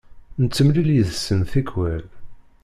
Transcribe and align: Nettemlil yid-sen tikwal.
Nettemlil 0.41 0.89
yid-sen 0.95 1.41
tikwal. 1.51 2.03